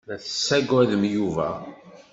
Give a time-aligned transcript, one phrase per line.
[0.09, 1.47] La tessaggadem Yuba.